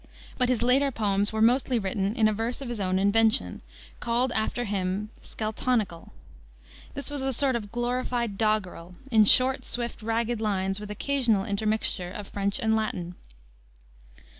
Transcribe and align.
But 0.39 0.49
his 0.49 0.63
later 0.63 0.89
poems 0.89 1.31
were 1.31 1.43
mostly 1.43 1.77
written 1.77 2.15
in 2.15 2.27
a 2.27 2.33
verse 2.33 2.59
of 2.59 2.69
his 2.69 2.79
own 2.79 2.97
invention, 2.97 3.61
called 3.99 4.31
after 4.31 4.63
him 4.63 5.11
Skeltonical. 5.21 6.09
This 6.95 7.11
was 7.11 7.21
a 7.21 7.31
sort 7.31 7.55
of 7.55 7.71
glorified 7.71 8.35
doggerel, 8.35 8.95
in 9.11 9.25
short, 9.25 9.63
swift, 9.63 10.01
ragged 10.01 10.41
lines, 10.41 10.79
with 10.79 10.89
occasional 10.89 11.45
intermixture 11.45 12.09
of 12.09 12.27
French 12.29 12.57
and 12.57 12.75
Latin. 12.75 13.13